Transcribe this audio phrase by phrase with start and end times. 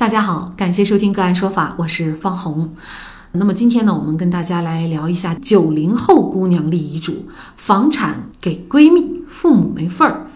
[0.00, 2.74] 大家好，感谢收听个案说法，我是方红。
[3.32, 10.30] 那么今天呢，我们跟大家来聊一下九零后姑娘立遗嘱，房产给闺蜜，父母没份儿。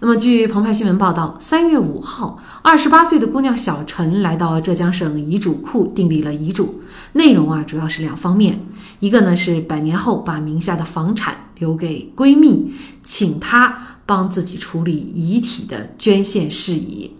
[0.00, 6.80] 那么据澎湃新闻报道，三月五号，二十八岁的姑娘小陈来到浙江省遗嘱库订立了遗嘱，
[7.12, 8.58] 内容啊主要是两方面，
[8.98, 17.12] 一个呢是百年后把名下的房产留给闺蜜，请她帮自己处理遗体的捐献事宜。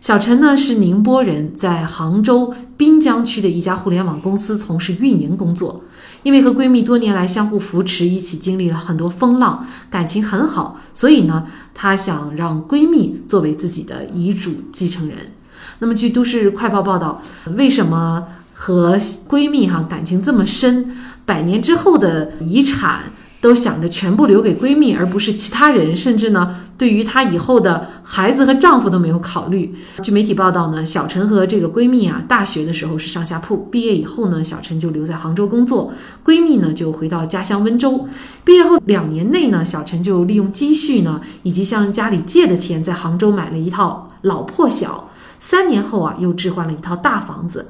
[0.00, 5.82] 小陈呢是宁波人，在杭州滨江区的一家互联网公司从事运营工作。
[6.22, 15.32] 因为和闺蜜多年来相互扶持，一起经历了很多风浪，感情很好，所以呢，她想让闺蜜作为自己的遗嘱继承人。
[15.80, 17.20] 那么，据都市快报报道，
[17.56, 18.96] 为什么和
[19.28, 20.96] 闺蜜哈感情这么深？
[21.24, 23.12] 百年之后的遗产。
[23.40, 29.74] 都想着全部留给闺蜜，而不是其他人，甚至呢，对于她以后的孩子和丈夫都没有考虑。
[30.02, 35.92] 据媒体报道呢，小陈和这个闺蜜啊，大学的时候是上下铺，毕业以后呢，小陈就留在杭州工作，
[36.24, 38.08] 闺蜜呢就回到家乡温州。
[38.44, 45.08] 毕业后两年内呢，小陈就利用积蓄呢，以及向家里借的钱，在杭州买了一套老破小。
[45.38, 47.68] 三年后啊，又置换了一套大房子。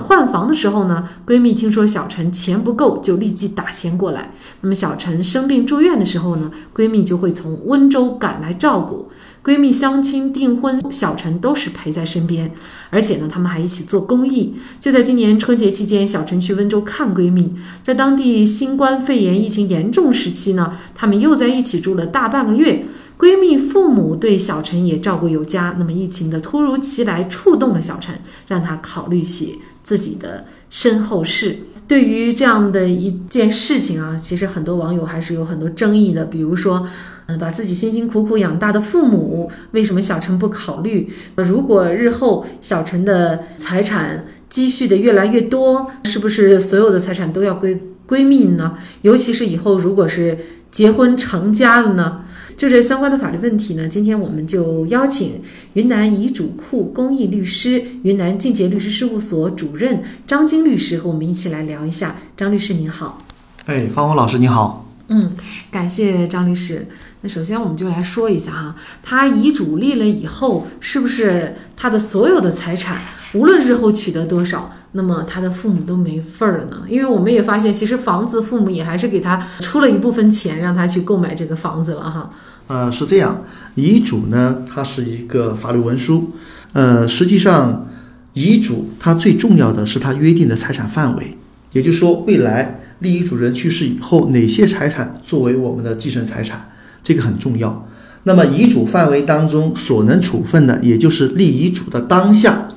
[0.00, 4.32] 换房的时候呢，闺蜜听说小陈钱不够，就立即打钱过来。
[4.62, 9.10] 那么小陈生病住院的时候呢，闺蜜就会从温州赶来照顾。
[9.42, 12.52] 闺蜜相亲订婚，小陈都是陪在身边，
[12.90, 14.56] 而且呢，他们还一起做公益。
[14.78, 22.84] 就在今年春节期间，小陈去温州看闺蜜，在当地新冠肺炎疫情严重时期呢，他们又在一起住了大半个月。
[23.18, 25.74] 闺蜜父母对小陈也照顾有加。
[25.78, 29.60] 那么疫情的突如其来触动了小陈，让他考虑起。
[29.82, 31.56] 自己的身后事，
[31.88, 36.24] 对于这样的一件事情啊，其实很多网友还是有很多争议的。
[36.24, 36.88] 比如说，
[37.26, 41.12] 嗯，把自己辛辛苦苦养大的父母，为什么小陈不考虑？
[41.36, 48.76] 如果日后小陈的财产积蓄的越来越多，是不是所有的财产都要归闺蜜呢？
[49.02, 50.38] 尤其是以后如果是
[50.70, 52.22] 结婚成家了呢？
[52.60, 55.40] 就这相关的法律问题呢，今天我们就邀请
[55.72, 62.16] 云南遗嘱库公益律师、云南晋杰律师事务所主任张晶律师和我们一起来聊一下。
[62.36, 63.16] 张律师您好，
[63.64, 65.32] 哎，方红老师你好，嗯，
[65.70, 66.86] 感谢张律师。
[67.22, 72.98] 那首先我们就来说一下哈，他遗嘱立了以后，是不是他的所有的财产，
[73.32, 76.82] 无论日后取得多少，那么他的父母都没份儿了呢？
[76.88, 82.30] 因为我们也发现，其实房子父母也还是给他出了一部分钱，让他去购买这个房子了哈。
[82.70, 83.42] 呃，是这样，
[83.74, 86.30] 遗嘱呢，它是一个法律文书。
[86.72, 87.88] 呃，实际上，
[88.32, 91.36] 遗嘱它最重要的是它约定的财产范围，
[91.72, 96.70] 也就是说，未来立遗嘱人去世以后，哪些财产作为我们的继承财产，
[97.02, 97.88] 这个很重要。
[98.22, 102.68] 那么，遗嘱范围当中所能处分的，也就是立遗嘱的当下，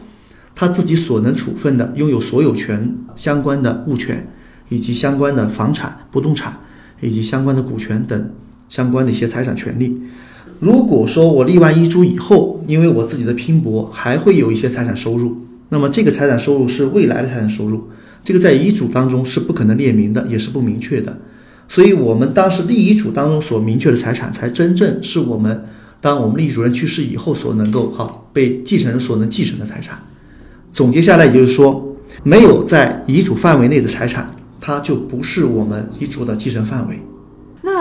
[0.55, 4.27] 他自己所能处分的，拥有所有权相关的物权，
[4.69, 6.61] 以及相关的房产、不动产，
[6.99, 8.31] 以及相关的股权等。
[8.73, 9.95] 相关的一些财产权利，
[10.59, 15.37] 如果说我立完遗嘱以后，因为我自己的拼搏，还会有一些财产收入，
[15.69, 17.89] 那么这个财产收入是未来的财产收入，
[18.23, 21.15] 这个在遗嘱当中是不可能列明的，也是不明确的。
[21.67, 25.65] 所以，我们当时立遗嘱当中所明确的财产，才真正是我们
[26.01, 30.01] 当我们立遗嘱人去世以后所能够哈被继承人所能继承的财产。
[30.71, 36.99] 总结下来，也就是说，没有在遗嘱范围内的财产，它就不是我们遗嘱的继承范围。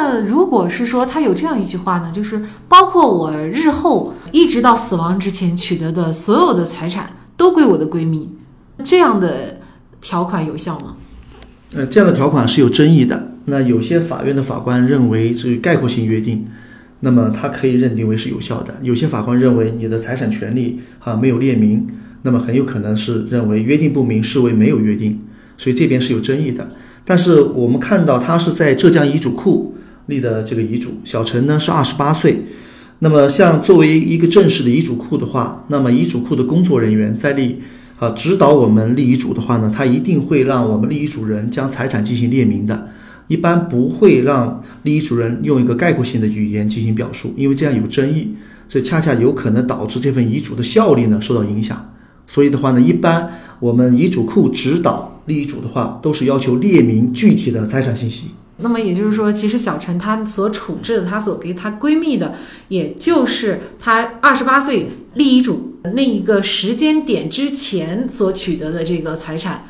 [0.03, 8.29] 那如果是说他有这样一句话呢，就是包括我日后一直到死亡之前取得的所有的财产都归我的闺蜜，
[8.83, 9.61] 这样的
[10.01, 10.97] 条款有效吗？
[11.77, 13.29] 呃，这样的条款是有争议的。
[13.45, 16.47] 那有些法院的法官认为是概括性约定，
[16.99, 18.75] 那么他可以认定为是有效的。
[18.83, 21.87] 有些法官认为你的财产权利啊没有列明，
[22.23, 25.21] 那么很有可能是认为约定不明，视为没有约定，
[25.57, 26.69] 所以这边是有争议的。
[27.05, 29.75] 但是我们看到他是在浙江遗嘱库
[30.07, 32.43] 立的这个遗嘱，小陈呢是二十八岁。
[32.99, 37.61] 那么像作为一个正式的遗嘱库的话，那么遗嘱库的工作人员在立
[37.99, 42.89] 啊指导我们立遗嘱的话呢，他一定会让我们立遗嘱人将财产进行列明的，
[43.27, 48.35] 一般不会让立遗嘱人用一个概括性的语言进行表述，因为这样有争议，
[48.69, 51.93] 这恰恰有可能导致这份遗嘱的效力呢受到影响。
[52.27, 53.29] 所以的话呢，一般
[53.59, 55.11] 我们遗嘱库指导。
[55.27, 58.25] 立遗嘱的话，都是要求列明具体的财产信息。
[58.63, 62.35] 那么也就是说，其实小陈她所处置的，她所给她闺蜜的，
[62.69, 69.65] 也就是她二十八岁立遗嘱那一个时间点之前所取得的这个财产。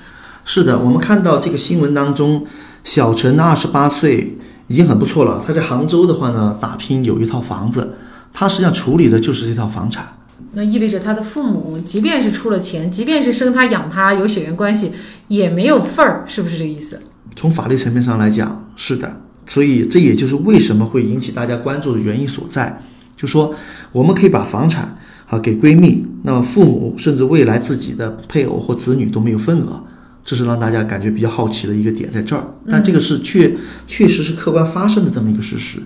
[0.45, 2.47] 是的，我们看到这个新闻当中，
[2.85, 4.37] 小陈二十八岁
[4.69, 5.43] 已经很不错了。
[5.47, 7.95] 他在杭州的话呢，打拼有一套房子，
[8.33, 10.17] 他实际上处理的就是这套房产。
[10.55, 14.93] 那意味着他的父母，即便是出了钱，即便是生他养他有血缘关系，
[15.29, 17.01] 也没有份儿，是不是这个意思？
[17.35, 19.21] 从法律层面上来讲，是的。
[19.47, 22.81] 所以这也就是为什么会引起大家关注的原因所在。
[23.17, 23.55] 就说
[23.93, 24.97] 我们可以把房产
[25.29, 29.83] 啊给闺蜜，那么父母甚至未来自己的配偶或子女都没有份额，
[30.25, 32.45] 这是让大家感觉比较好奇的一个点在这儿。
[32.69, 33.55] 但这个是确
[33.87, 35.81] 确实是客观发生的这么一个事实，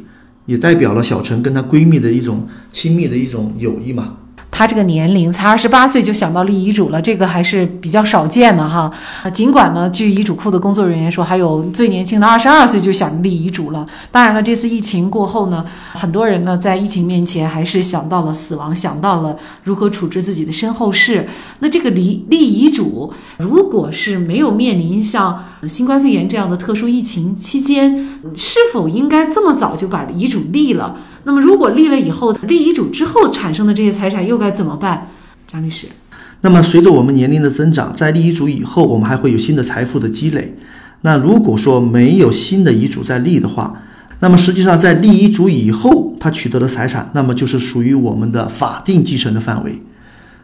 [0.45, 4.17] 也代表了小陈跟她闺蜜的一种亲密的一种友谊嘛。
[4.57, 8.91] 他这个年龄才二十八岁就想到立遗嘱了，这个还是比较少见的哈。
[9.35, 13.87] 尽管呢，据遗嘱库的工作人员说，还有最年轻的二十二岁就想立遗嘱了。
[14.11, 15.63] 当然了，这次疫情过后呢，
[15.93, 21.29] 很多人呢在疫情面前还是想到了死亡，想到了如何处置自己的身后事。
[21.59, 30.97] 那这个立立遗嘱，如果是没有面临像新冠肺炎这样的特殊疫情期间，是否应该这么早就把遗嘱立了？
[31.27, 35.09] 那么，如果立了以后，立遗嘱之后产生的这些财产又该怎么办？
[35.45, 35.89] 张律师，
[36.41, 40.57] 那么随着我们年龄的增长，在立遗嘱以后，我们还会有新的财富的积累。
[41.01, 43.83] 那如果说没有新的遗嘱在立的话，
[44.21, 49.83] 那么实际上在立遗嘱以后，他取得的财产，那么就是属于我们的法定继承的范围。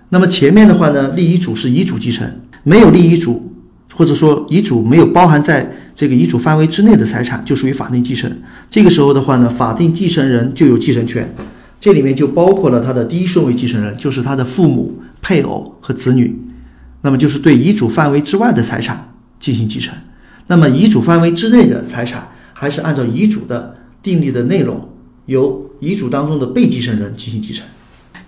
[0.08, 2.28] 那么前面的话呢，立遗嘱是遗嘱继承，
[2.64, 3.51] 没有立遗嘱，
[3.94, 5.76] 或者说遗嘱没有包含在。
[5.94, 8.32] 这个遗嘱范围之内的财产就属于法定继承。
[8.70, 11.30] 这个时候的话呢，法定继承人就有继承权，
[11.78, 16.34] 这里面就包括了他的第一顺位继承人，就是他的父母、配偶和子女。
[17.02, 19.94] 那么就是对遗嘱范围之外的财产进行继承。
[20.46, 24.88] 那么遗嘱范围之内的财产，还是按照遗嘱的订立的内容，
[25.26, 27.66] 由遗嘱当中的被继承人进行继承。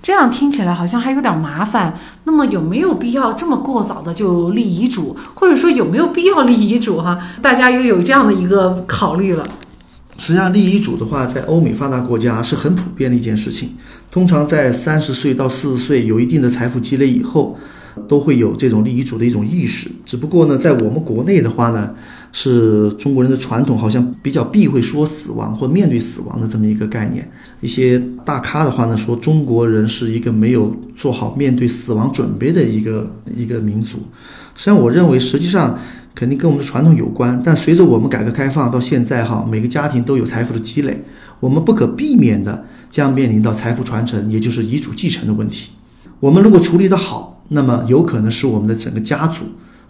[0.05, 1.95] 这样听起来好像还有点麻烦。
[2.25, 7.01] 那么有没有必要这么过早的就立遗嘱，或者说有没有必要立遗嘱？
[7.01, 9.49] 哈， 大家又有这样的一个考虑了。
[10.19, 13.71] 实际上，立遗嘱的话，在欧美发达国家是很普遍的一件事情。
[14.11, 17.56] 通常在三十岁到四十岁有一定的财富积累以后，
[18.06, 19.91] 都会有这种立遗嘱的一种意识。
[20.05, 21.95] 只不过呢，在我们国内的话呢。
[22.36, 27.31] 是中国人的传统，好像比较避讳说死亡或面对死亡的这么一个概念。
[27.60, 33.98] 一些大咖的话呢，说中国人是一个没有做好面对死亡准备的一个一个民族。
[34.56, 35.78] 实际上，我认为实际上
[36.12, 37.40] 肯定跟我们的传统有关。
[37.44, 41.00] 但随着我们改革开放到现在，哈，每个家庭都有财富的积累，
[41.38, 45.70] 我们不可避免的将面临到财富传承，也就是遗嘱继承的问题。
[46.19, 49.44] 我们如果处理得好，那么有可能是我们的整个家族。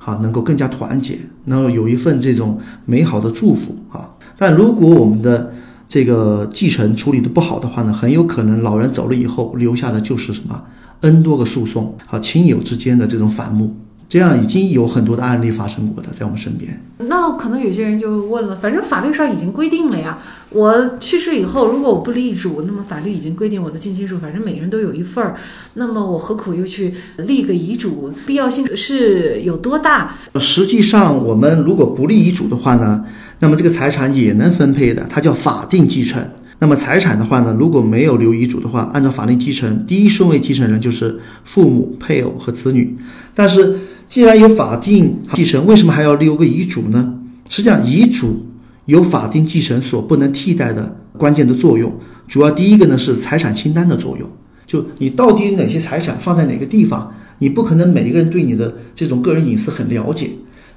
[0.04, 4.10] 啊，能够更加团结，能够有一份这种美好的祝福啊。
[4.36, 5.52] 但如果我们的
[5.88, 10.62] 这个继承处理的不好的话呢，很有可能老人走了以后，留下的就是什么
[11.00, 13.74] N 多个诉讼和亲友之间的这种反目。
[14.14, 16.80] 这样已经有很多的案例发生过的，在我们身边。
[16.98, 20.16] 那可能有些人就问了，反正法律上已经规定了呀。
[20.50, 25.34] 我去世以后，如果我不立遗嘱，那么法律已经规定我的近亲属，反正每个人都有一份儿。
[25.72, 28.12] 那么我何苦又去立个遗嘱？
[28.24, 30.14] 必要性是有多大？
[30.38, 33.04] 实际上，我们如果不立遗嘱的话呢，
[33.40, 36.22] 那么这个财产也能分配的，它叫法定继承。
[36.60, 42.96] 那么财产的话呢，如果没有留遗嘱的话，按照法定继承，第一顺位继承人就是父母、配偶和子女。
[43.34, 47.18] 但是既然有法定继承，为什么还要留个遗嘱呢？
[47.48, 48.46] 实际上，遗嘱
[48.86, 51.92] 有法定继承所不能替代的关键的作用。
[52.26, 54.28] 主要第一个呢是财产清单的作用，
[54.66, 60.30] 就你到底有哪些财产放在哪个地方，你不可能每一个人对你的这种个人隐私很了解。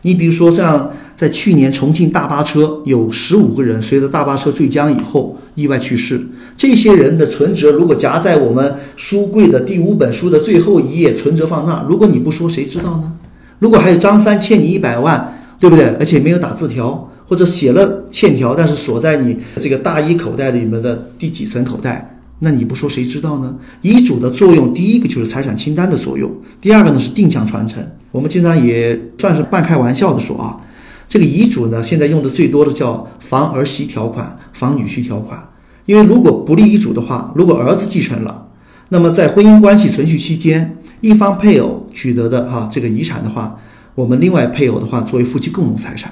[0.03, 6.21] 你比如说，像在去年重庆大巴车有十五个人随着大巴车坠江以后意外去世，
[6.55, 13.13] 这些人的存折如果夹在我们书柜的第五本书的最后一页，存折放那，如果你不说，谁知道呢？
[13.59, 15.85] 如果还有张三欠你一百万，对不对？
[15.99, 23.55] 而且没有打字条，或者写了欠条，但是锁在你这个大衣口袋里面的第几层口袋，那你不说谁知道呢？
[23.81, 27.83] 遗嘱的作用，第一个就是财产清单的作用，第二个呢是定向传承。
[28.11, 30.61] 我们经常也算是半开玩笑的说啊，
[31.07, 35.49] 这个遗嘱呢现在用的最多的叫防儿媳条款、防女婿条款，
[35.85, 38.47] 因为如果不立遗嘱的话，如果儿子继承了，
[38.89, 40.77] 那么在婚姻关系存续期间。
[41.01, 43.55] 一方配偶取得的哈这个遗产的话，
[43.93, 46.11] 我们另外配偶的话作为夫妻共同财产，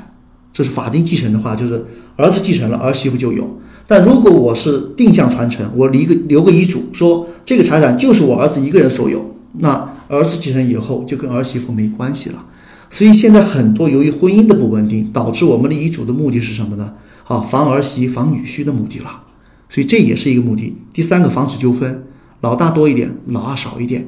[0.51, 1.84] 这是法定继承的话，就是
[2.15, 3.60] 儿子继承了，儿媳妇就有。
[3.88, 12.46] 但如果我是定向传承，我离个留个遗嘱，说这个财产就是我儿子一个人所有，那儿子继承以后就跟儿媳妇没关系了。
[12.89, 16.94] 所以现在很多由于婚姻的不稳定，导致我们的遗嘱的目的是什么呢？
[17.24, 19.22] 好，防儿媳、防女婿的目的了。
[19.70, 20.75] 所以这也是一个目的。
[20.94, 22.04] 第三个，防止纠纷，
[22.42, 24.08] 老大多一点，老二少一点。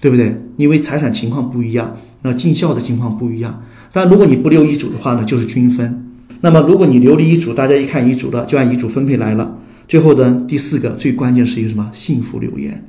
[0.00, 0.38] 对不对？
[0.56, 3.62] 因为财产情况不一样，那尽孝的情况不一样。
[3.90, 6.03] 但如果你不留遗嘱的话呢，就是均分。
[6.44, 9.56] 那么如果你留了遗嘱，大家一看遗嘱了，就按遗嘱分配来了。
[9.88, 11.88] 最后呢，第四个最关键是一个什么？
[11.94, 12.84] 幸福留言。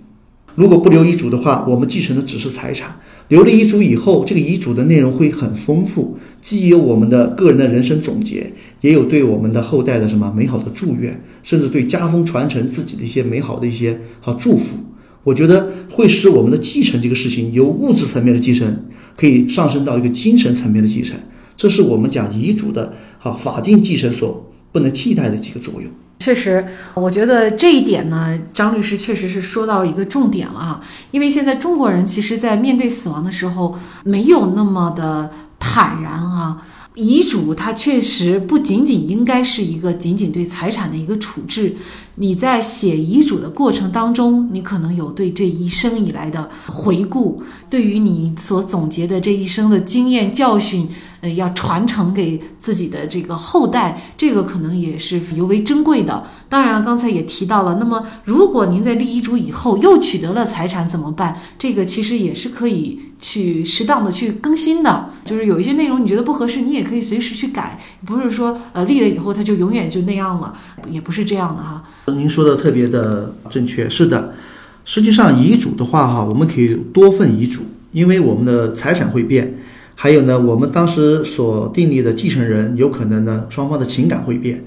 [0.56, 3.00] 如果不留遗嘱的话，我们继承的只是财产。
[3.30, 14.66] 留了遗嘱以后，这个遗嘱的内容会很丰富，既有我们的个人的人生总结，也有对我们的后代的什么美好的祝愿，甚至对家风传承自己的一些美好的一些好祝福。
[15.24, 18.82] 我觉得会使我们的继承这个事情由物质层面的继承，
[19.16, 21.18] 可以上升到一个精神层面的继承。
[21.66, 22.94] 这是我们讲遗嘱的
[23.24, 25.92] 啊法定继承所不能替代的几个作用。
[26.20, 30.82] 确实，我觉得这一点呢，张律师确实是说到一个重点了哈。
[31.10, 36.64] 因为现在中国人其实，在面对死亡的时候，没有那么的坦然啊。
[36.94, 41.76] 遗嘱它确实不仅仅应该是一个仅仅对财产的一个处置。
[42.16, 50.88] 你在写遗嘱的过程当中，你可能有对这一生以来的回顾，对于你所总结的这一生的经验教训，
[51.22, 56.24] 呃，要传承给自己的这个后代，这个可能也是尤为珍贵的。
[56.48, 61.38] 当然了，刚才也提到了，那么如果您在立遗嘱以后又取得了财产怎么办？
[61.58, 70.54] 这个其实也是可以去适当的去更新的，就是有一些内容你觉得不合适，你也可以随时去改，不是说呃立了以后它就永远就那样了，
[70.90, 71.84] 也不是这样的哈。
[72.14, 74.34] 您说的特别的正确，是的。
[74.84, 79.56] 实际上遗嘱的话，哈，我们可以多份遗嘱，因为我们的财产会变，
[79.96, 84.64] 还有呢，我们当时所订立的继承人有可能呢，双方的情感会变。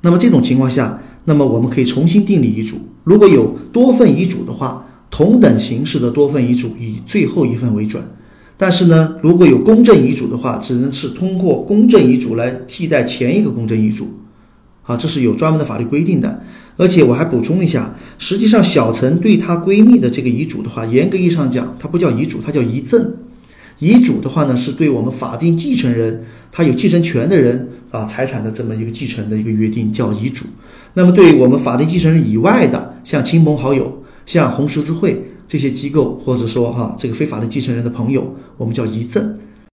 [0.00, 2.76] 那么这种情况下，那么我们可以重新订立遗嘱。
[3.04, 8.02] 如果有多份遗嘱的话，同等形式的多份遗嘱以最后一份为准。
[8.56, 14.08] 但是呢，如果有公证遗嘱的话，只能是通过公证遗嘱来替代前一个公证遗嘱。
[14.84, 16.42] 啊，这是有专门的法律规定的。
[16.76, 23.12] 而且我还补充一下，实际上小陈对她闺蜜的这个遗嘱的话，严格意义上讲，它不叫遗嘱，它叫遗赠。
[23.78, 30.44] 遗嘱的话呢，是对我们法定继承人，他有继承权的人啊，财产的这么一个继承的一个约定，叫遗嘱。
[30.94, 39.36] 那么对我们法定继承人以外的，像亲朋好友、像红十字会这些机构，或者说哈这个非法定继承人的朋友，我们叫遗赠。